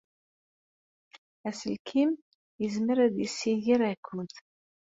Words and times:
Aselkim 1.47 2.11
yezmer-ad 2.61 3.11
d-yessiger 3.15 3.81
akud. 3.91 4.33